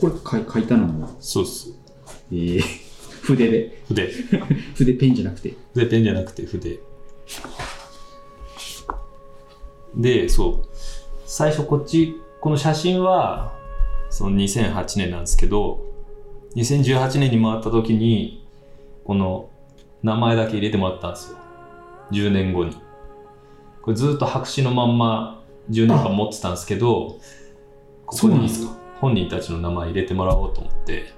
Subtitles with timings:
[0.00, 1.72] これ書い書いたのも、そうっす。
[2.32, 2.60] えー、
[3.22, 3.82] 筆で。
[3.88, 4.08] 筆。
[4.74, 5.54] 筆ペンじゃなくて。
[5.74, 6.80] 筆ペンじゃなくて筆。
[9.96, 10.68] で、そう。
[11.26, 13.52] 最初こっち、この写真は、
[14.08, 15.84] その2008年なんですけど、
[16.56, 18.44] 2018年に回った時に、
[19.04, 19.48] この
[20.02, 21.38] 名前だけ入れてもらったんですよ。
[22.12, 22.74] 10年後に。
[23.82, 27.18] これずっと白紙のまんま10年間持ってたんですけど、
[28.06, 28.79] ここにそうなんですか？
[29.00, 31.12] 本人たちの名前入れてもらおうと思って、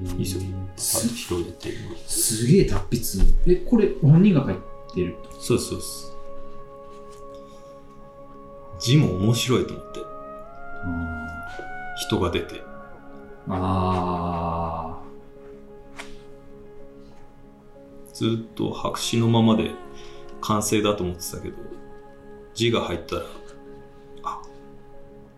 [0.00, 0.42] いいですよ。
[0.76, 1.72] す広げて。
[2.06, 3.52] すげえ達筆。
[3.52, 4.54] え、これ本人が書い
[4.94, 5.16] てる？
[5.40, 6.16] そうです、そうです。
[8.78, 9.98] 字も面白いと思って。
[12.06, 12.62] 人が出て。
[13.48, 15.00] あ
[18.12, 19.72] ずっと白紙のままで
[20.40, 21.56] 完成だと思ってたけど、
[22.54, 23.24] 字が入ったら、あ、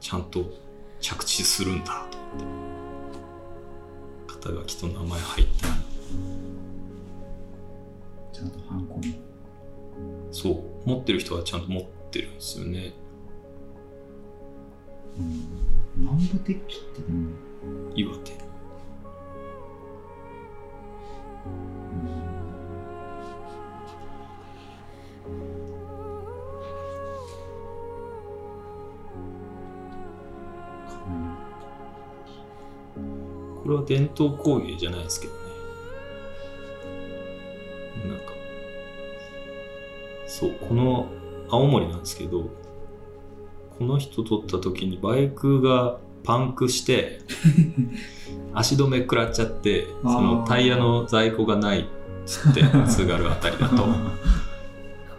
[0.01, 0.45] ちゃんと
[1.01, 2.61] 着地するんだと思って。
[4.27, 5.69] 肩書きと名前入ってる。
[8.33, 9.03] ーちゃんとハンコも。
[10.33, 10.89] そう。
[10.89, 12.95] 持ってる人はちゃんと持ってるんですよね。
[15.19, 15.47] うん。
[15.97, 17.31] 南部鉄器ってでも、
[17.95, 18.40] 岩手。
[33.71, 35.41] れは伝統工芸じゃないですけどね。
[38.09, 38.33] なんか、
[40.27, 41.09] そう、この
[41.49, 42.51] 青森なんですけど、
[43.79, 47.21] この人撮った時にバイクがパンクして、
[48.53, 51.85] 足止め食らっちゃって、そのタイヤの在庫がないっ
[52.27, 53.85] つって、津軽あたりだと。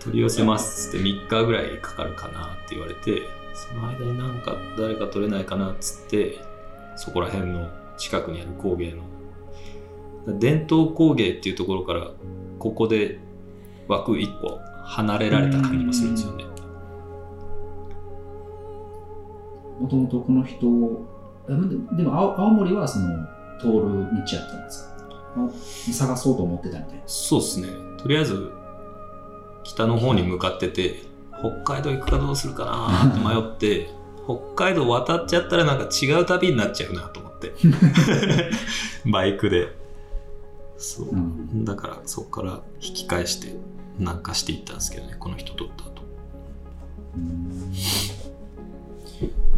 [0.02, 3.22] 取り寄せますっつって3日ぐらいかかるかなって言われて
[3.54, 6.40] その間になんか誰か取れないかなっつって
[6.96, 7.70] そこら辺の
[8.02, 8.96] 近くにある工芸
[10.26, 10.40] の。
[10.40, 12.12] 伝統工芸っていうところから
[12.58, 13.20] ここで
[13.88, 16.46] 枠1個離れられた感じもするんですよね。
[19.80, 20.68] もともとこの人、
[21.48, 23.08] あででも青青森はその
[23.60, 24.92] 通る道やったんですか？
[25.38, 25.50] あ
[25.94, 27.02] 探そうと思ってたみたいな。
[27.06, 27.68] そうっすね。
[28.00, 28.52] とりあえず
[29.64, 31.04] 北の方に向かってて
[31.40, 33.90] 北海道行くかどうするかなって迷って
[34.26, 37.31] 北海道渡っちゃったらなんか違う旅になっちゃうなと思って
[39.06, 39.76] バイクで。
[40.78, 41.66] そう、うん。
[41.66, 43.56] だからそこから引き返して
[43.98, 46.02] 南下していったんですけどねこの人撮った後。
[47.16, 47.72] うん。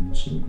[0.08, 0.46] 面白いな。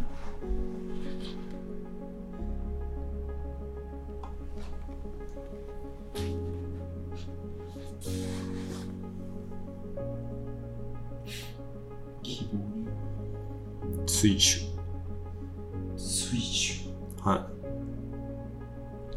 [17.25, 17.49] は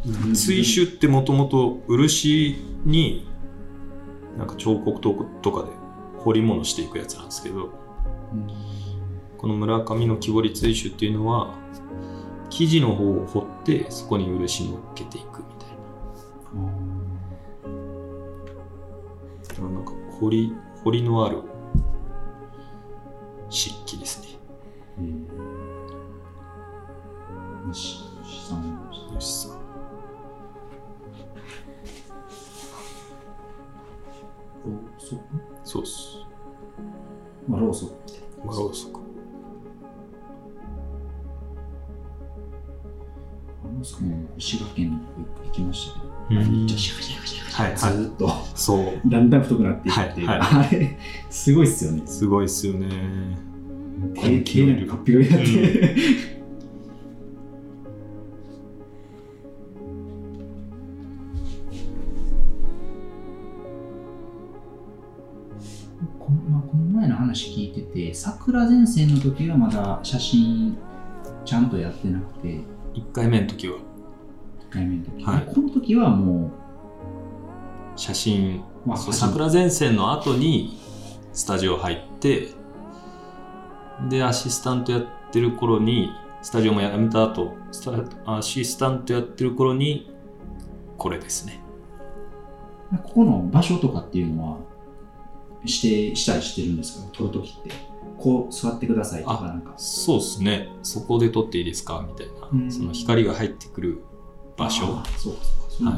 [0.05, 0.35] い。
[0.35, 3.27] 水酒ってもともと漆に
[4.37, 5.71] なんか彫刻ととかで
[6.19, 7.65] 彫り物していくやつなんですけど
[8.33, 8.47] うん。
[9.37, 11.53] この村上の木彫り追酒っていうのは
[12.49, 15.77] 生地の方を彫ってそこに漆乗っけていくみたいな。
[19.47, 20.53] だからなんか彫り
[20.83, 21.41] 彫りのある
[46.29, 46.57] したけど、うん。
[46.59, 47.77] めっちゃシャカシャカシャカシャカはいはい。
[47.77, 48.29] ずーっと。
[48.55, 49.09] そう。
[49.09, 50.21] だんだん太くなっていくって。
[50.21, 50.39] いう、はい。
[50.39, 50.97] あれ、
[51.29, 52.01] すごいっすよね。
[52.05, 52.87] すごいっすよね。
[54.15, 56.37] 手手なんかカッピがやって。
[66.19, 70.77] このまあ、この前の話聞いてて、桜前線の時はまだ写真
[71.45, 72.59] ちゃんとやってなくて、
[72.93, 73.77] 1回目の時は。
[73.77, 73.79] 1
[74.69, 75.45] 回目の時、はい。
[75.53, 76.51] この時はも
[77.95, 78.63] 写真。
[78.85, 80.79] う、まあ、そう初め桜前線の後に
[81.33, 82.49] スタジオ入って
[84.09, 86.09] でアシスタントやってる頃に
[86.41, 87.81] スタジオも辞めた後ス
[88.25, 90.13] タアシスタントやってる頃に
[90.97, 91.59] これですね。
[93.03, 94.57] ここの場所とかっていうのは
[95.61, 95.73] 指
[96.11, 97.09] 定したりしてるんですか？
[97.11, 97.71] 撮るときって。
[98.17, 99.73] こう座ってくださいとかなんか。
[99.77, 100.69] そうですね。
[100.81, 102.07] そこで撮っていいですか？
[102.07, 102.71] みたいな、うん。
[102.71, 104.03] その光が入ってくる
[104.57, 104.85] 場所？
[104.85, 105.69] あーそうかそうか。
[105.69, 105.91] そうい。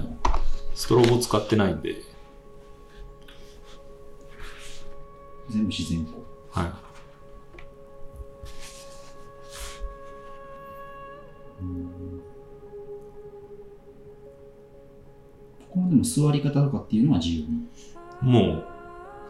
[0.75, 1.95] ストロボ使ってないんで。
[5.49, 6.21] 全部自然光。
[6.51, 6.71] はい。
[11.61, 12.21] うん。
[15.69, 17.67] このでも座り方とかっていうのは自由に？
[18.21, 18.65] もう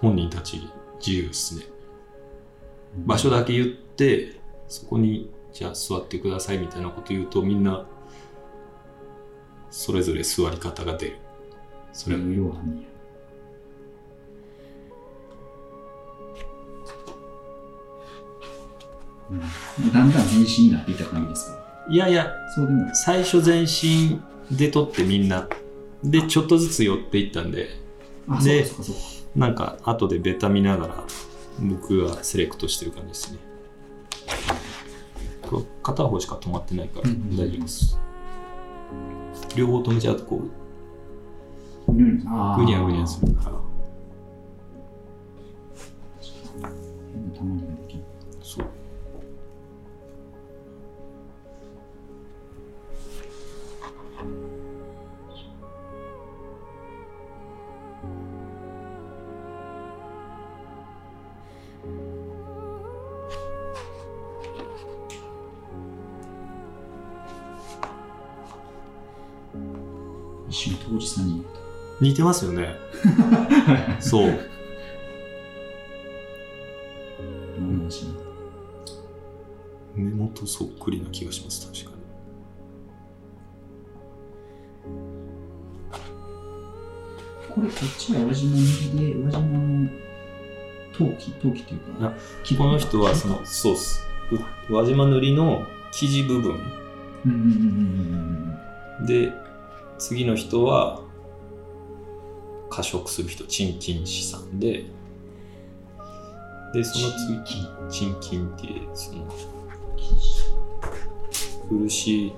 [0.01, 0.61] 本人たち
[0.99, 1.65] 自由ですね。
[3.05, 7.85] 場所だけ言ってそこにじゃあ座ってくださいみたいなこと言うとみんな
[9.71, 11.18] それぞれ座り方が出る。
[11.94, 12.16] それ。
[12.16, 12.30] はね。
[19.31, 21.86] うん、だんだん全身になっていった感じですか？
[21.89, 22.89] いやいやそうでも。
[22.94, 24.19] 最初全身
[24.51, 25.48] で撮ってみんな。
[26.04, 27.69] でちょっとずつ寄っていったんで。
[28.27, 28.65] あ、で。
[29.36, 31.04] なんか後でベタ見ながら
[31.60, 33.39] 僕がセレクトしてる感じですね。
[35.83, 37.36] 片方しか止まってないからうん。
[37.36, 38.00] 大丈夫です
[39.56, 40.42] 両方止めちゃうとこ
[41.88, 43.51] うぐにゃぐにゃぐにゃするから
[72.01, 72.75] 似てますよね。
[74.00, 74.50] そう。
[79.96, 82.00] 目元そっくりな気がします確かに。
[87.54, 88.62] これ、こっちは輪島塗
[88.94, 89.90] りで、輪島の
[90.98, 92.13] 陶器、陶器っていうかあ、
[92.57, 94.06] この人はそのそうっす。
[94.69, 96.60] う輪島塗りの生地部分。
[99.06, 99.34] で
[99.98, 101.01] 次の人は
[102.69, 104.86] 過食する人チンキン師さんで
[106.74, 107.44] でその次
[107.89, 109.27] チンキンってその
[111.71, 111.89] うん。
[111.89, 112.33] 漆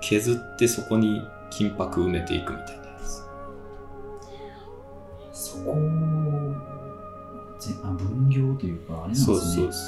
[0.00, 3.22] 削ってそこに金箔埋めていくみたいなやつ
[5.32, 5.76] そこ
[7.82, 9.26] あ分業というか、あれなんですね。
[9.26, 9.78] そうそうです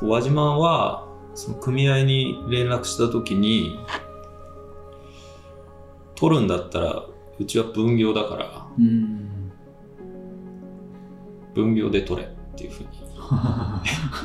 [0.00, 3.78] そう輪島はその組合に連絡した時に
[6.14, 7.06] 取るんだったら
[7.38, 9.28] うちは分業だからうん。
[11.54, 12.88] 分業で取れっていうふうに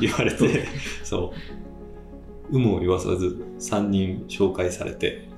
[0.00, 0.66] 言われて
[1.02, 2.54] そう。
[2.54, 5.28] 有無を言わさず3人紹介されて。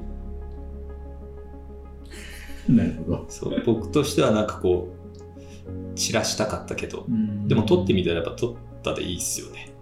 [2.69, 3.25] なるほど。
[3.29, 3.63] そう。
[3.65, 7.05] 僕としてはなんかこう散らしたかったけど。
[7.09, 7.49] うん。
[7.49, 9.73] でも取ってみたらやっぱ取ったでいいっすよね。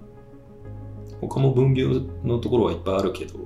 [1.20, 1.88] 他も分業
[2.24, 3.38] のところはいっぱいあるけど。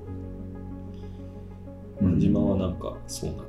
[2.01, 2.13] うん。
[2.15, 3.45] 輪島はなんかそうなっ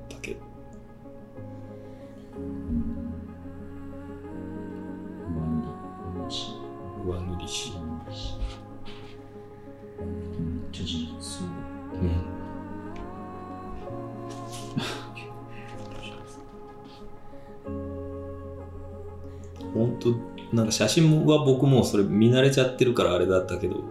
[20.71, 23.85] か写真は僕もそれ見慣れちゃってるからあれだったけど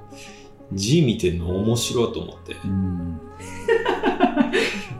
[0.71, 2.55] 字見てんの面白いと思って。
[2.63, 3.19] うん。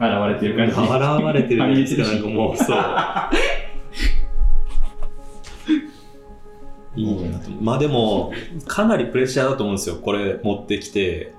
[0.00, 0.72] れてる感じ。
[0.72, 0.82] 現
[1.34, 2.78] れてるんですかもうそう。
[6.96, 8.32] いいなとまあでも
[8.66, 9.96] かなりプレッシャーだと思うんですよ。
[9.96, 11.32] これ持ってきて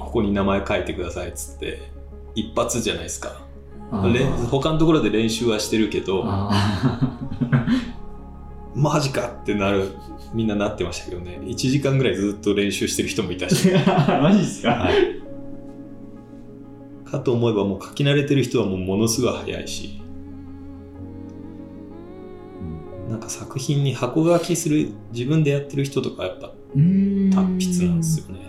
[0.00, 1.94] ここに名前書いてくださいっつって。
[2.34, 3.46] 一発じゃないですか。
[4.50, 7.15] 他のところで練習はしてるけどあ
[8.76, 9.92] マジかってなる
[10.34, 11.38] みんななってましたけどね。
[11.42, 13.74] 1時間ぐらいずっと練習してる人もいたし、ー
[14.22, 14.70] マジっすか？
[14.70, 14.94] はい、
[17.10, 20.00] かと思えばもう書き慣れてる人はもうものすごい早いし。
[23.08, 27.30] なんか作品に箱書きする自分でやってる人とかやっぱうん。
[27.30, 28.40] 達筆なんですよね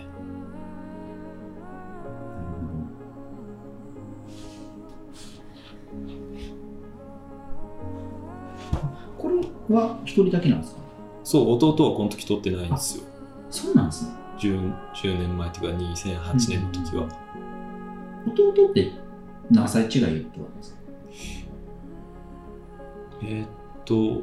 [9.68, 10.80] は一人だけなんですか？
[11.24, 13.04] そう弟はこの時撮ってないんですよ。
[13.50, 14.14] そうなんですね。
[14.38, 17.08] 10, 10年前というか2008年の時は、
[18.26, 18.92] 弟って
[19.50, 20.78] 何歳違いってことですか？
[23.22, 23.48] えーっ
[23.84, 24.22] と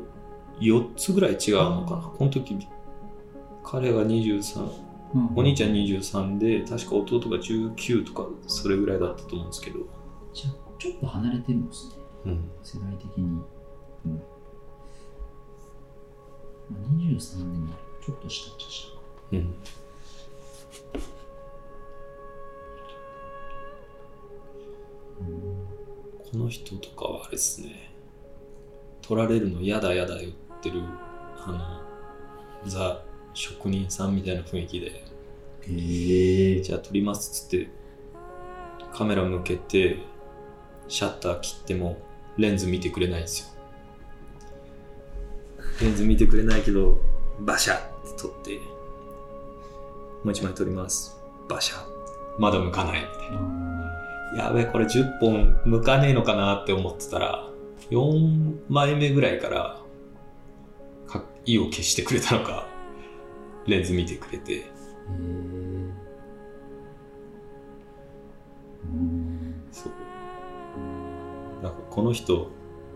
[0.62, 2.02] 4つぐらい違うのかな。
[2.02, 2.58] この時
[3.64, 4.72] 彼が23
[5.36, 9.80] お兄ちゃん23で確か弟が19とかそれぐらいだったと思うんですけど、
[10.34, 11.96] じゃあちょっと離れてるんですね。
[12.26, 13.24] うん、世代的に。
[13.26, 14.14] うん。
[14.14, 14.35] まあ、
[16.72, 17.74] 23年も
[18.06, 18.88] ちょっと下っちゃ下。
[18.90, 19.02] か。
[19.34, 19.56] うん。
[26.32, 27.94] この人とかはあれですね。
[29.02, 30.32] 取られるの嫌だ嫌だ言っ
[30.62, 30.82] てる
[31.38, 31.82] あ
[32.64, 33.04] のザ
[33.34, 34.88] 職人さんみたいな雰囲気で。
[35.68, 36.62] へえ。
[36.62, 37.70] じゃあ撮りますっつって
[38.92, 39.98] カメラ向けて
[40.88, 41.98] シャッター切っても
[42.38, 43.55] レンズ見てくれないんですよ
[45.82, 47.00] レンズ見てくれないけど
[47.40, 48.58] バシャって撮って
[50.24, 51.18] もう一枚撮ります
[51.48, 51.76] バシャ
[52.40, 57.50] まだ向かないみたいなやべえこれ10本向かねえのかなって思ってたら
[57.90, 59.82] 4枚目ぐらいから
[61.08, 62.68] か意を消してくれたのか
[63.68, 64.66] レンズ見てくれて。
[65.08, 65.94] うん。
[69.72, 72.50] そうなんかこの人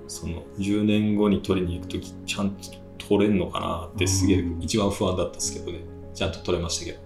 [0.10, 4.62] その10年後に撮りに行く時ちゃんと撮れんのかなってすげえうん。
[4.62, 5.82] 一番不安だったんですけどね。
[6.16, 7.00] ちゃんと撮れましたけど。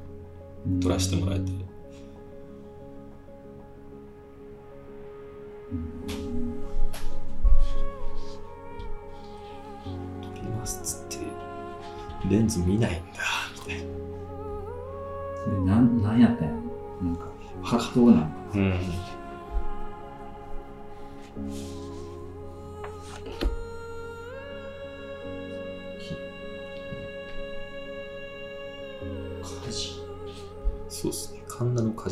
[0.81, 1.51] 撮らせてもらえて。
[5.72, 5.93] うん。
[10.22, 11.25] 撮りますっつって
[12.29, 13.22] レンズ見ないんだ
[13.53, 13.83] みたい
[15.65, 15.75] な。
[15.81, 16.53] ん、なんやったんや
[17.01, 17.25] なんか、
[17.63, 18.29] 葛藤なんか。
[18.55, 19.12] うん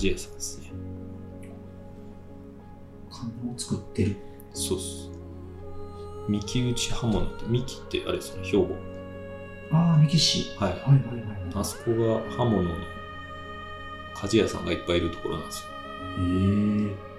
[0.01, 0.71] 神田の鍛冶屋さんですね
[3.11, 4.15] カンナを作ってる。
[4.53, 5.09] そうっす
[6.27, 8.75] 三木打ち刃物って三木ってあれですね兵庫
[9.71, 10.49] ああ、メキシ。
[10.57, 11.51] はいはいはいはい。
[11.53, 12.69] あそこが刃物の
[14.15, 15.69] 鍛冶屋さんがいっぱいいるところなんですよ
[16.19, 17.10] へえ。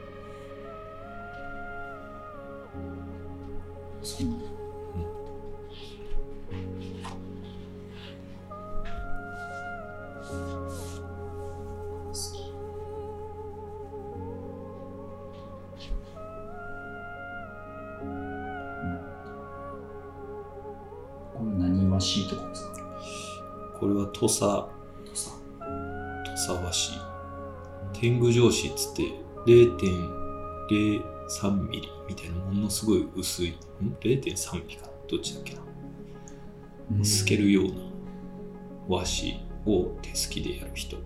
[21.92, 22.72] これ何和紙とかですか？
[23.78, 24.40] これは土佐。
[24.40, 24.70] と
[25.14, 25.32] さ。
[26.25, 26.72] 土佐和紙。
[27.92, 29.02] 天狗上紙っつって
[29.46, 33.50] 0.03ミリみたいなものすごい薄い。
[33.50, 33.56] ん
[34.00, 34.87] ？0.3ミリか。
[34.87, 35.61] などっちだっけな。
[37.04, 37.72] 透けるような
[38.88, 40.96] 和紙を手すきでやる人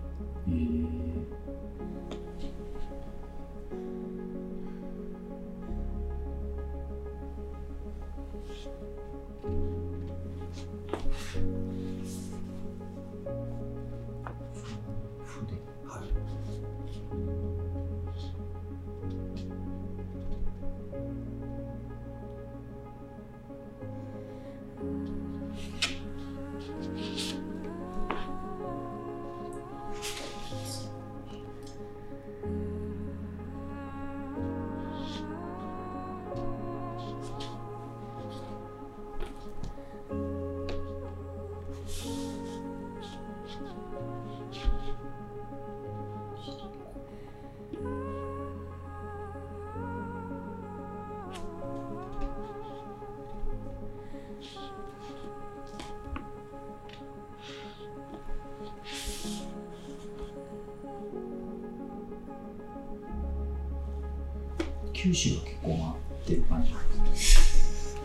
[65.07, 67.97] 九州は結構回ってる感じなんです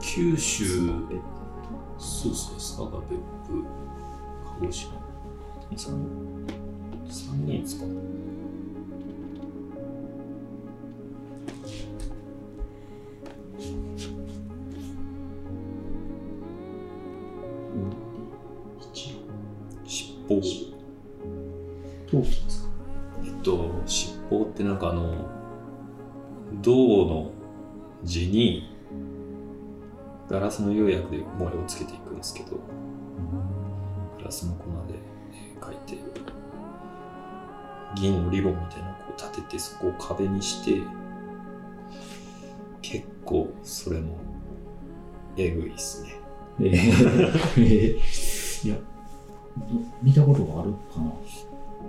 [0.00, 0.64] 九州。
[1.98, 3.18] そうですね佐賀別
[3.48, 3.64] 府
[4.60, 4.92] 鹿児島
[5.74, 7.84] 3人ですか？
[30.28, 32.58] ガラスの釉薬で模様をつけていくんですけど
[34.18, 34.98] ガラスの粉で
[35.32, 35.98] 絵描いて
[37.96, 40.82] 銀のリボンみたいなのをこう立ててそこを壁にして
[42.82, 44.18] 結構それも
[45.36, 46.16] えぐいっすね。
[46.60, 46.74] えー、
[47.56, 48.82] えー、いや、ど
[50.02, 51.12] 見たことがあるかな。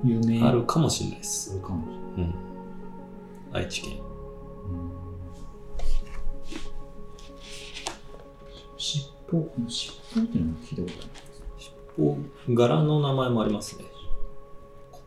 [0.04, 0.42] 有名。
[0.48, 1.52] あるかもしれないです。
[1.52, 2.32] あるかもしれない。
[3.52, 3.56] うん。
[3.64, 4.00] 愛知県
[8.80, 11.12] 尻尾、尻尾っていうのは聞いたことある
[11.58, 11.76] 尻
[12.52, 13.84] 尾柄の名前もありますね。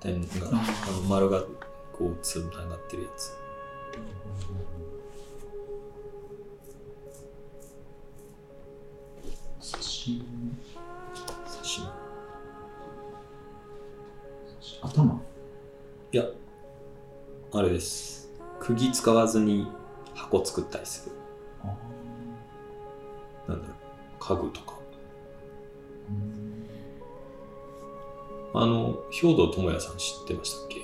[0.03, 1.43] 古典があーあの丸が
[1.93, 3.33] こうつながってるやつ。
[9.59, 9.79] 刺
[10.13, 10.21] 身。
[11.49, 11.89] 刺身。
[14.83, 15.23] 頭。
[16.13, 16.27] いや
[17.55, 18.31] あれです。
[18.61, 19.67] 釘使わずに
[20.15, 21.17] 箱作ったりする。
[21.65, 21.75] あ
[23.53, 23.77] なんだろう
[24.19, 24.73] 家具とか。
[28.55, 28.63] ーうん。
[28.63, 30.83] あの、兵藤智也さん知ってましたっけ？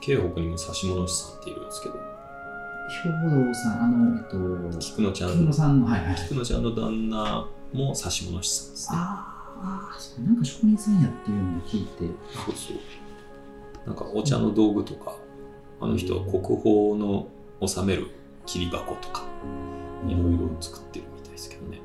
[0.00, 4.24] 京北にも指物師さんっているんですけど、兵藤さん、あの、えっ
[4.72, 6.16] と、菊野ちゃ菊野ん、さんの、はいはい。
[6.16, 8.98] 菊野ちゃんの旦那も指物師さんですね。
[9.00, 12.76] あーあー、そうなんか職人さんやっていうのを聞いて、そうそう。
[13.86, 15.16] なんかお茶の道具とか、
[15.80, 17.28] あの人は国宝の
[17.66, 18.08] 収める
[18.44, 19.24] 切り箱とか、
[20.06, 21.80] いろいろ作ってるですけどね。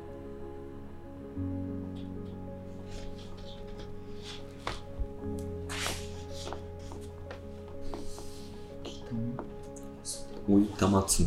[10.48, 11.26] 追い玉紬、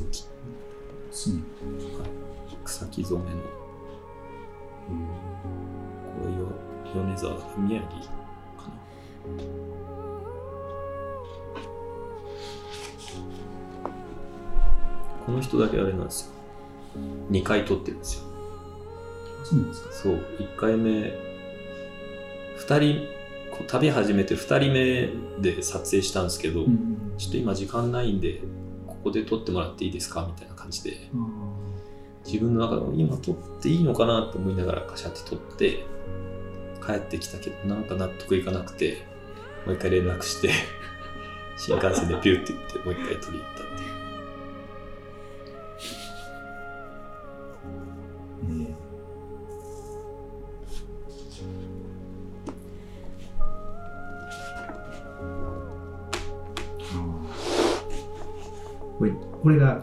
[1.11, 1.41] すね。
[2.63, 3.41] 草木染めの。
[6.21, 6.47] これよ
[6.93, 8.07] 米沢宮城か
[8.69, 8.73] な？
[15.25, 16.32] この人だけあれなんですよ。
[17.31, 18.23] 2回撮ってるんですよ。
[19.43, 19.91] そうなんですか。
[19.91, 20.91] そう、1回目、
[22.57, 23.07] 2人、
[23.51, 25.09] こう旅始めて2人目
[25.41, 28.41] で撮影したんですけど、うんちょっと今時間ないんで、
[28.87, 30.25] ここで撮ってもらっていいですか？
[30.27, 31.17] みたいな感じで、あ
[32.25, 35.85] 自分の中でも今撮っていいのかなと思いながらカシャって撮って、
[36.83, 39.05] 帰ってきたけど、なんか納得いかなくて、
[39.67, 40.49] もう一回連絡して、
[41.55, 43.82] 新幹線でピューって言って、もう一回撮りに行ったって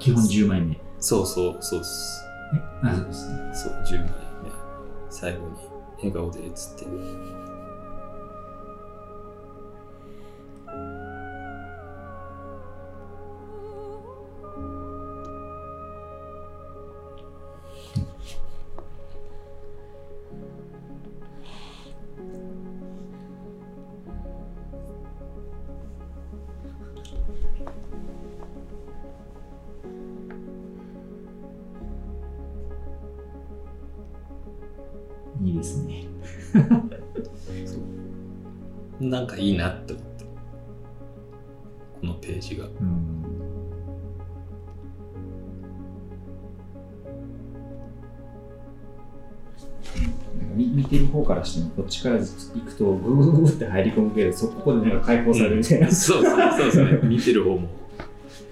[0.01, 0.77] 基本10枚目。
[0.99, 2.25] そうそう、そうっす。
[2.83, 3.39] そうですね。
[3.55, 4.51] そう、10枚目。
[5.11, 5.55] 最後に、
[5.99, 6.87] 笑顔で、つって。
[39.01, 40.25] なんかいいなって思って。
[42.01, 42.67] このページが。
[42.67, 43.25] うん。
[50.55, 55.91] 見見てる方からしても、こっちから行くと、グーグーグーって入り込むけど、そこでなんか解放されるみたいな。
[55.91, 57.01] そうそうそうですね。
[57.03, 57.69] 見てる方も。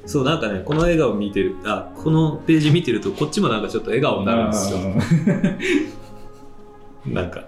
[0.06, 4.78] そう、なんかね、この笑顔見てる、あ、このページ見てると、こっちもなんかちょっと笑顔になるんですよ。
[7.06, 7.47] なんか、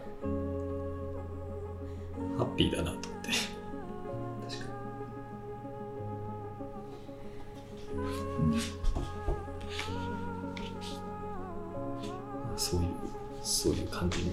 [12.61, 12.89] そういう、
[13.43, 14.33] そういう感じに。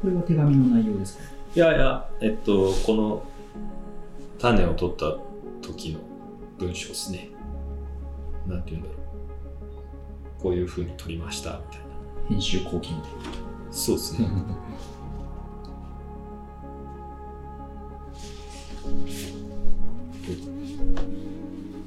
[0.00, 1.24] これは手紙の内容ですか？
[1.56, 3.24] いやいや、えっと、この
[4.38, 5.16] 種を取った
[5.60, 5.98] 時の
[6.56, 7.30] 文章ですね。
[8.46, 8.98] なんて言うんだろう。
[10.40, 11.86] こういう風に取りました、みたいな。
[12.28, 13.10] 編集後期みたい
[13.72, 14.28] そうですね。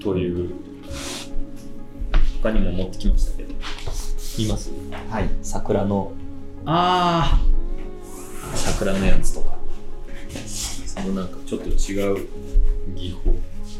[0.04, 0.54] という、
[2.44, 3.54] 他にも持ってきましたけど。
[4.38, 4.98] 見ますな。
[5.10, 5.30] はい。
[5.42, 6.14] 桜の、
[6.66, 7.40] あ
[8.56, 9.58] 桜のやつとか。
[10.86, 12.28] そのなんかちょっと違う
[12.96, 13.34] 技法っ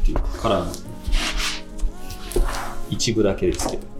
[0.04, 0.72] ていうか、カラーの
[2.90, 3.92] 一部だけですけど。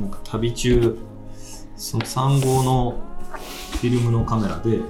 [0.00, 0.98] なんか旅中、
[1.76, 3.00] その3号の
[3.72, 4.80] フィルムのカメラで、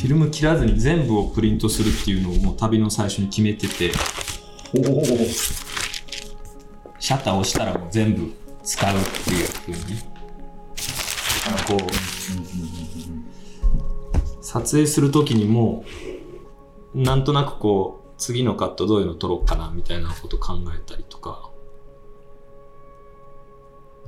[0.00, 3.92] フィルム切らずに全部をプリントするっていうのをもう旅の最初に決めてて。
[6.98, 8.32] シャッターを押したらもう全部
[8.62, 10.00] 使うっていう風に、
[11.66, 11.76] こ
[14.40, 15.84] う、撮影する時にも、
[16.94, 21.50] なんとなくこう、次のカットどういうの撮ろうかなみたいなこと考えたりとか、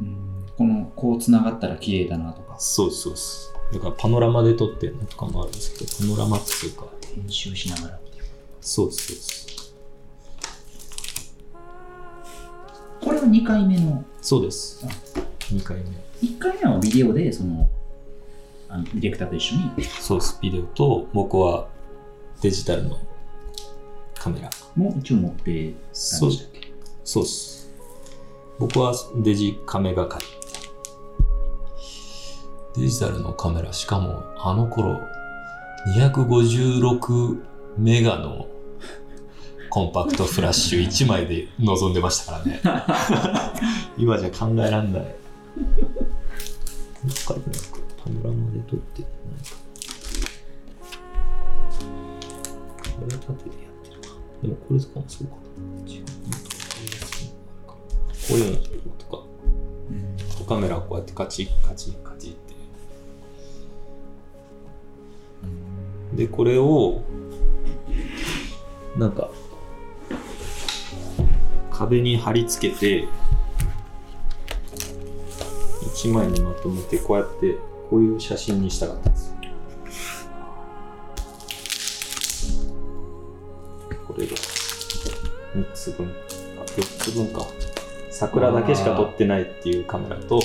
[0.01, 0.47] うん。
[0.57, 3.52] この、こう繋がったら綺麗だなとか、そうそうです。
[3.73, 8.01] だからパノラマで撮ってるのとかもあるんですけど、パノラマっていうか、編集しながら。
[8.61, 9.75] そうですそうです。
[13.01, 14.87] これは2回目の、そうです。
[15.51, 15.85] 2回目。
[16.29, 17.69] 1回目はビデオで、その、
[18.69, 20.39] あのディレクターと一緒に、そうです。
[20.41, 21.69] ビデオと、僕は
[22.41, 22.99] デジタルの
[24.15, 24.51] カメラ。
[24.77, 26.73] も一応持ってたんでそうしたっけ？
[27.05, 27.71] そうです。
[28.59, 30.25] 僕はデジカメ係。
[32.77, 35.01] デジタルのカメラ、しかもあの頃、
[35.97, 37.43] 256
[37.79, 38.47] メガの
[39.69, 42.61] コンパクトフラッシュ1枚で臨んでましたからね。
[43.99, 45.15] 今じゃ考えらんない。
[47.25, 47.35] パ
[48.11, 49.57] ノラマで撮ってないか。
[53.01, 54.09] これは縦でやってるか
[54.43, 55.35] でもこれとかもそうか。
[55.87, 56.05] 違う。
[58.29, 58.59] こういうの
[58.99, 59.23] とか。
[60.47, 62.42] カメラをこうやってカチッカチッカチッ。
[66.15, 67.03] でこれを
[68.97, 69.31] なんか
[71.71, 73.09] 壁に貼り付けて
[76.03, 77.57] 1枚にまとめてこうやって
[77.89, 79.35] こういう写真にしたかったんです。
[84.07, 84.33] これが
[85.55, 86.07] 3つ分
[86.59, 87.47] あ4つ分か。
[88.11, 90.41] 桜だけしか撮ってないっていうカメラと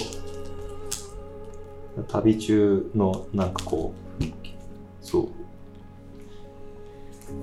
[2.08, 4.24] 旅中のなんかこう
[5.02, 5.47] そう。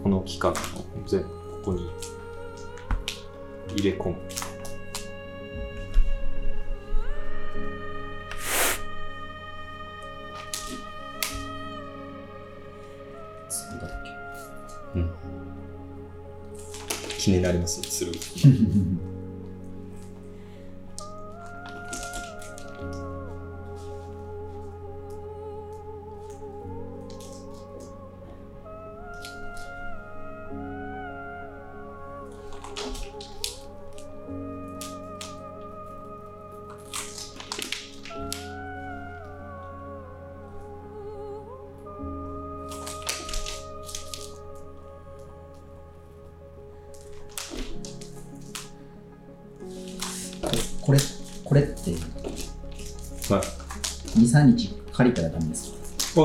[0.02, 0.54] この期間を
[1.06, 1.32] 全部こ
[1.66, 1.90] こに
[3.76, 4.16] 入れ込む。
[17.24, 18.12] 気になりますする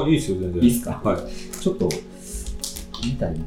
[0.10, 0.64] いあいいですよ全然。
[0.64, 1.02] いいっすか？
[1.04, 1.20] はい。
[1.62, 1.90] ちょっと
[3.06, 3.46] 見たいな。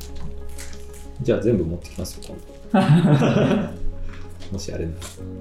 [1.23, 2.35] じゃあ全部持ってきますよ
[2.73, 3.73] 今度。
[4.53, 4.99] もしあれなら。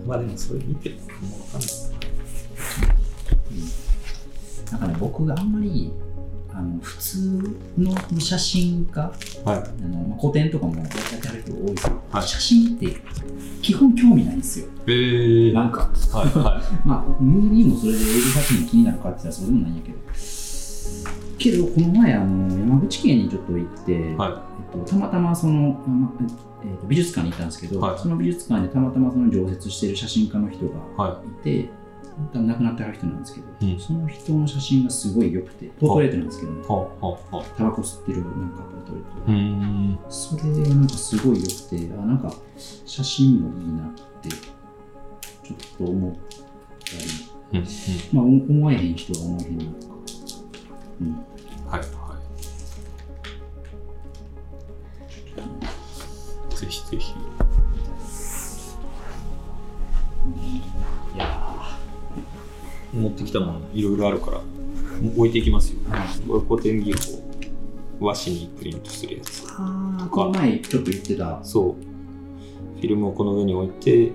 [0.07, 1.71] まあでもそれ見てもう分かんない。
[4.71, 5.91] なんかね僕があんまり
[6.53, 9.09] あの普通の写真家は
[9.55, 9.57] い。
[9.57, 11.83] あのまあ個展とかもやってはる人多いです。
[11.85, 12.27] けど、はい。
[12.27, 12.97] 写真って
[13.61, 14.67] 基本興味ないんですよ。
[14.87, 15.89] えー、なんか。
[16.13, 19.97] はいは まあムービーもそれで映画作品気になるかって言ったらそうでもないんやけど
[21.43, 24.15] けどこの前あの山口県にちょっと行って、い。
[24.15, 26.11] はえっと、たまたまその、あま
[26.63, 27.99] えっと、美術館に行ったんですけど、はい。
[27.99, 31.43] その美術館でたまたまその常設している写真家の人がいはい。
[31.43, 31.69] て、
[32.33, 33.79] 亡くなってはる人なんですけど、うん。
[33.79, 42.33] その人の写真がすごい良くて、ポートレートなんですけど、ね、タバコ吸ってるなんかポートレートそれがなんかすごい良くて、あ、なんか
[42.85, 46.19] 写真もいいなって、ちょっと思った
[47.55, 47.65] り、うん。
[47.65, 47.65] うん。
[48.13, 49.95] まあ思思えへん人は思えへんなとか、
[51.01, 51.25] うん、
[51.71, 51.79] はい。
[51.79, 51.91] はい
[56.55, 57.13] ぜひぜひ。
[61.15, 61.79] いや
[62.93, 64.41] 持ってきたものいろいろあるから
[65.17, 65.79] 置いていきますよ。
[65.89, 66.99] ー、これ古典技法
[67.99, 69.43] 和紙にプリントするやつ。
[69.57, 71.75] あーこの前ちょっと言ってた、そう。
[72.79, 74.11] フィルムをこの上に置いて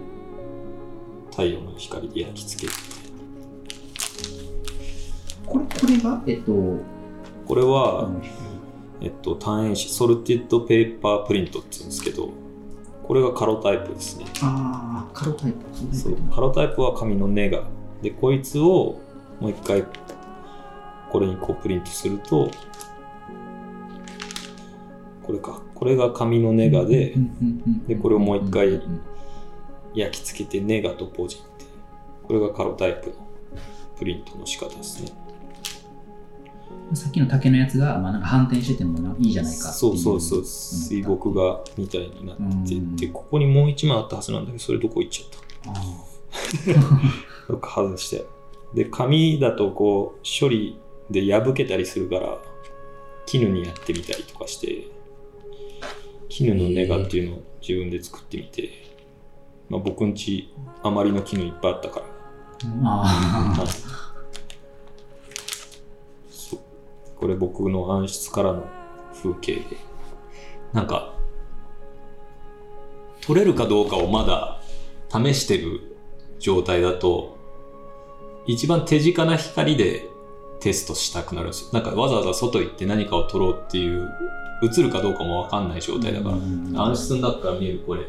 [1.30, 2.78] 太陽の光で焼き付ける。
[5.46, 6.52] これこれが、えっと、
[7.46, 8.22] これあは、の
[9.00, 12.30] えっと、単円紙ソルティッドペーパープリントって言うんですけど
[13.02, 14.26] これがカロタイプですね。
[14.42, 15.96] あー、カロタイプ。
[15.96, 16.16] そう。
[16.34, 17.62] カロタイプは紙のネガ
[18.02, 19.00] でこいつを
[19.40, 19.84] もう一回
[21.10, 22.50] これにこうプリントすると
[25.22, 25.62] これか。
[25.74, 27.14] これが紙のネガで
[27.86, 28.82] でこれをもう一回
[29.94, 31.66] 焼き付けてネガとポジって
[32.24, 33.14] これがカロタイプの
[33.98, 35.12] プリントの仕方ですね。
[35.20, 35.25] うん
[36.94, 40.44] さっきの竹のやつが、まあ、なんか反転しててもないいじゃないかっていそうそうそう。
[40.44, 42.36] 水墨画みたいになっ
[42.66, 42.96] てうん。
[42.96, 45.80] てここにもう一枚あったはずなんだけどそれどこ行っちゃった？
[45.80, 48.24] あよく 外して。
[48.74, 50.78] で紙だとこう処理
[51.10, 52.38] で破けたりするから
[53.26, 54.88] 絹にやってみたりとかして
[56.28, 58.70] 絹のネガっていうのを自分で作ってみて、
[59.68, 62.06] まあ、僕んちあまりの絹いっぱいあったから。
[62.06, 62.08] ー。
[62.84, 63.66] あ
[67.18, 68.66] これ僕の暗室からの
[69.14, 69.62] 風景で。
[70.72, 71.14] なんか
[73.22, 74.60] 撮れるかどうかをまだ
[75.08, 75.96] 試してる
[76.38, 77.36] 状態だと
[78.46, 80.06] 一番手近な光で
[80.60, 81.70] テストしたくなるんですよ。
[81.72, 84.08] なんかわざわざ外行って何かを撮ろうっていう
[84.62, 88.06] 映るかどうかも分かんない状態だから、暗室の中から見えるこれ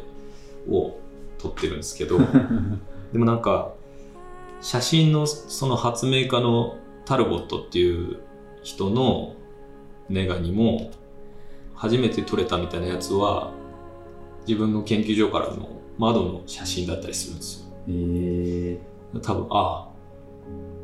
[0.70, 0.98] を
[1.38, 2.20] 撮ってるんですけど。
[3.12, 3.74] でもなんか
[4.62, 8.20] 写真のその発明家のタルボットっていう
[8.67, 9.34] 人の
[10.10, 10.91] ネガにも
[11.73, 13.53] 初めて撮れたみたいなやつは
[14.45, 17.67] 自分の研究所からの窓の写真だったりするんですよ。
[17.88, 18.80] へえ
[19.21, 19.88] 多分ああ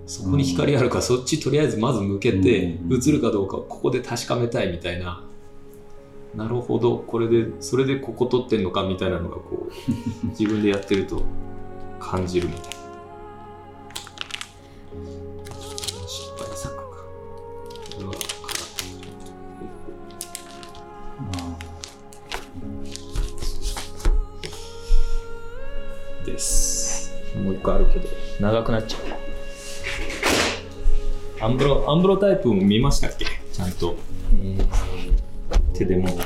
[0.06, 5.22] そこに光あるからそっちとりあえずまず向けてうん映るかどうかここで確かめたいみたいな。
[6.34, 9.72] なるほどこれでそれでここ撮ってんのかみたいなのがこう
[10.28, 11.22] 自分でやってると
[12.00, 12.73] 感じるみたい
[27.64, 28.08] 個あるけど
[28.40, 29.00] 長くなっちゃう。
[31.44, 33.26] アンブロアンブロタイプも見ましたっけ？
[33.52, 33.96] ちゃんと。
[34.44, 34.64] えー
[35.74, 36.18] 手で持って。
[36.20, 36.26] ちゃ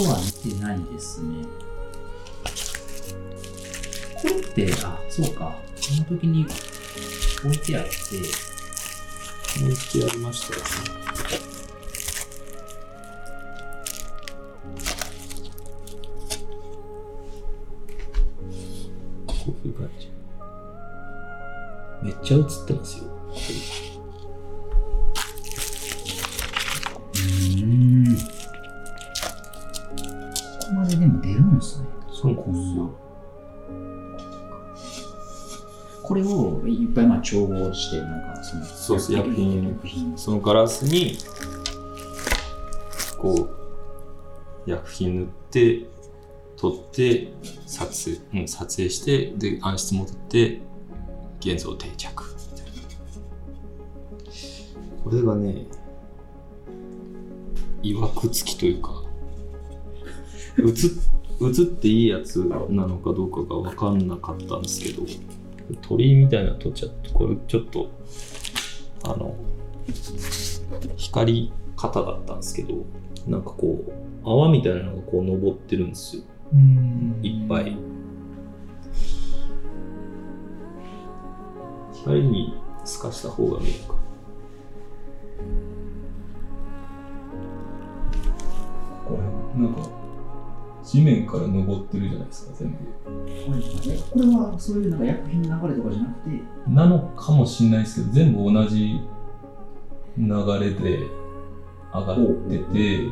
[0.00, 1.44] んとは見てないですね。
[4.20, 5.54] これって、あ、そうか。
[5.76, 6.44] その時に
[7.44, 7.90] 置いてあって、
[9.62, 10.62] もう一回やりましたよ
[19.46, 20.10] こういう感じ
[22.02, 23.04] めっちゃ映ってますよ
[27.14, 28.16] うーん。
[28.16, 28.22] こ
[30.68, 31.86] こまででも出るんですね。
[32.12, 32.90] そうこんな。
[36.02, 39.78] これをいっぱいまあ調合して、なんかその、そうそう薬品
[40.16, 41.18] そのガラスに
[43.18, 43.48] こ
[44.66, 45.86] う薬品塗って
[46.56, 47.32] 撮って
[47.66, 50.60] 撮影,、うん、撮影してで暗室戻って
[51.40, 52.24] 現像定着。
[52.52, 52.72] みたいな
[55.04, 55.66] これがね
[57.82, 59.02] いわくつきというか
[60.58, 62.38] 映っていいやつ
[62.70, 65.02] なのかどうかが分かんなかったんですけど
[65.82, 67.90] 鳥居みたいなの撮っちゃってこれちょっと
[69.04, 69.34] あの
[70.96, 72.86] 光り方だったんですけど
[73.26, 73.92] なんかこう
[74.24, 76.22] 泡みたいなのがこう昇ってるんですよ。
[76.22, 76.35] うん
[77.22, 77.76] いっぱい。
[81.92, 82.54] 光に
[82.84, 83.96] 透かした方が見えるか。
[89.06, 89.18] こ
[89.56, 89.88] れなんか
[90.84, 92.76] 地面から昇ってるじゃないですか全部。
[93.88, 99.00] えこれはそういうなんか薬品の流れとかじゃなくて、なのかもしれないですけど全部同じ
[100.16, 100.28] 流
[100.60, 101.00] れで
[101.92, 103.10] 上がっててで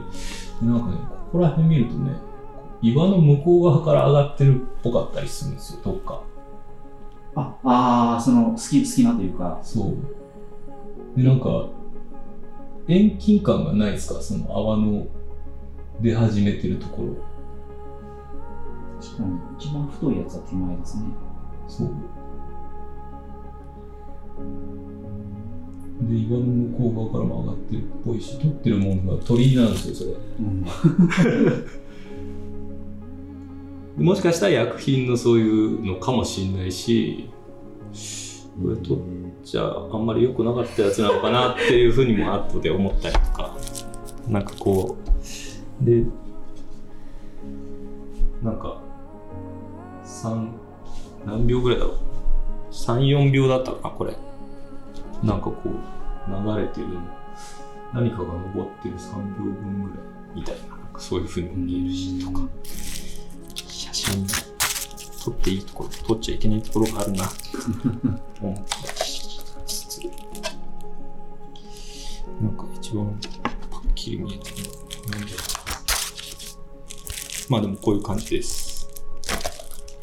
[0.62, 0.96] なんかね
[1.32, 2.12] ここら辺見るとね
[2.84, 6.22] 岩の向こう側から上がってるっぽかったりするんですよどっか。
[7.34, 9.96] あ、あーその隙隙間というか、そう。
[11.16, 11.68] でなんか
[12.86, 14.20] 遠近感がないですか？
[14.20, 15.06] その泡の
[16.02, 17.14] 出始めてるところ。
[19.00, 21.04] 確かに一番太いやつは手前ですね。
[21.68, 21.90] そう。
[26.02, 30.10] で岩の向こう側からも上がってるっぽいし撮ってるものが鳥居なんですよそれ。
[30.40, 30.66] うん。
[33.96, 37.30] もしかしたら薬品のそういうのかもしれないし
[38.62, 38.98] これと
[39.44, 43.56] じゃああんまり良くなかったやつなのかなっていうふうにも後で思ったりとか
[44.28, 44.96] なんかこ
[45.80, 46.04] うで
[48.42, 48.80] なんか
[50.04, 50.48] 3
[51.24, 51.98] 何秒ぐらいだろう
[52.72, 54.16] ？34秒だったかなこれ。
[55.22, 55.68] なんかこう
[56.56, 56.86] 流れてる
[57.94, 59.98] 何かが登ってる3秒分ぐらい
[60.34, 62.40] みたいななんかそういうふうにも見えるしとか。
[63.94, 64.26] 写真
[65.24, 67.30] 撮っていいところ撮っちゃいけないところがあるな。
[68.42, 70.00] 思ったりしつつ
[72.42, 73.18] なんか一番
[73.70, 74.56] パッキリ見えてる。
[74.66, 74.72] の
[75.10, 75.38] なんだろう
[77.48, 78.88] まあでもこういう感じです。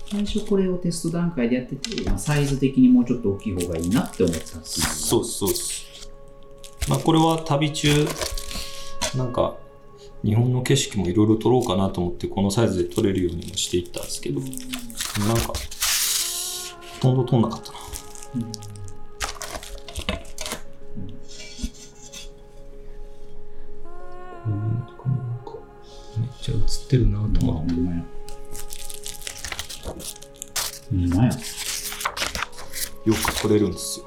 [0.09, 4.63] 最初これをテスト段階でやってて、まあ、サイズ的にもうちょっと大きい方がいいなって思ってたっていう。
[4.63, 5.49] そうですそう。
[5.49, 6.11] です
[6.89, 8.07] まあこれは旅中
[9.15, 9.57] なんか
[10.23, 14.49] 日本の景色もいろいろ撮ろうかなと思ってこのサイズで撮れるようにもしていったんですけどなん
[15.37, 15.53] かほ
[16.99, 17.77] とんど撮んなかったな。
[18.35, 18.41] うん。
[26.17, 27.73] めっちゃ映ってるなとまあ、思って。
[30.91, 31.31] ほんまや。
[33.05, 34.05] よく撮れるんですよ。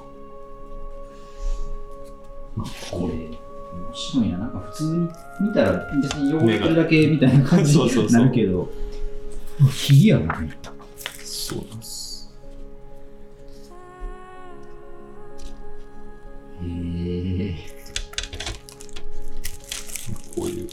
[2.92, 3.43] これ、
[3.74, 4.38] 面白いな。
[4.38, 5.08] なんか普通に
[5.40, 8.68] 見たら別に汚れてるだけみたいな感じになるけど、
[9.72, 10.56] ひげ やもんね。
[11.22, 12.32] そうなんです
[16.62, 17.54] へえ。
[20.36, 20.68] こういう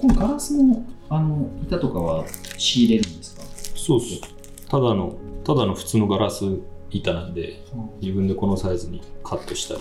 [0.00, 2.24] このガラスのあの板とかは
[2.56, 3.42] 仕入れるんですか？
[3.76, 4.20] そうそう
[4.68, 6.44] ただのただの普通のガラス
[6.92, 7.62] 板なんで
[8.00, 9.80] 自分でこのサイズにカットしたり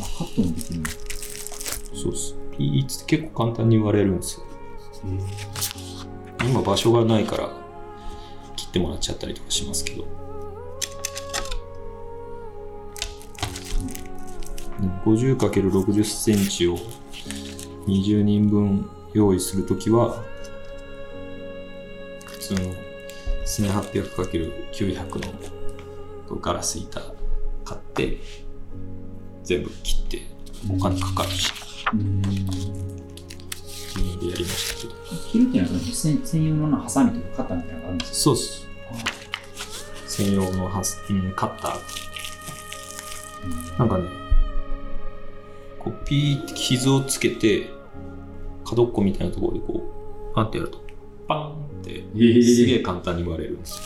[0.00, 0.86] あカットもできるの？
[1.94, 2.34] そうっす。
[2.56, 4.46] ピーツって結構簡単に割れるんですよ。
[6.42, 7.50] 今場所がないから
[8.56, 10.06] 切ってもらっちゃったりとかしますけど。
[15.04, 16.76] 50×60 センチを
[17.86, 20.22] 20人分用意するときは、
[22.24, 22.60] 普通の
[23.44, 25.32] 1800×900 の
[26.36, 27.00] ガラス板
[27.64, 28.18] 買って、
[29.44, 30.22] 全部切って
[30.70, 31.52] お金かかるし、
[31.92, 32.22] うん
[34.18, 34.94] でやりましたけど。
[35.32, 38.68] 切るっていうのは専専用のハサミとかカッターみたいなのがあるんですそうっす。
[40.06, 41.72] 専用のハス、うん、カッター。
[41.72, 41.78] か
[43.78, 44.08] なんかね、
[45.78, 47.70] こうピーって傷をつけて、
[48.64, 49.74] 角っこみたいなところでこ
[50.32, 50.80] う、パンってやると、
[51.28, 53.84] パーンって、えすげえ簡単に割れるんですよ。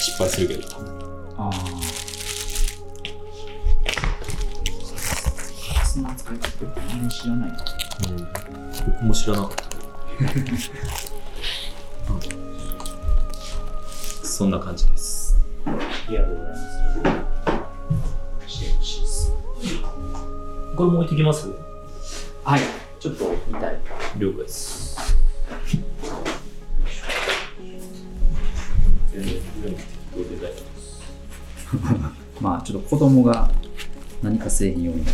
[0.00, 1.03] 失敗するけど。
[1.36, 1.52] ああ。
[5.84, 7.56] そんな使い方って全然知らないな。
[8.08, 8.16] うん。
[8.92, 9.64] 僕も知らなかった。
[12.12, 12.18] うん
[14.22, 15.36] そんな感じです。
[15.64, 15.70] あ
[16.10, 16.56] りがとうございま
[18.48, 18.52] す。
[18.52, 19.32] してほしいです。
[20.76, 21.48] これも置いてきます？
[22.42, 22.60] はい。
[22.98, 23.80] ちょっと見たい。
[24.18, 24.73] 了解です。
[32.40, 33.50] まあ、ちょっと子供が
[34.22, 35.10] 何か製品をちゃんと。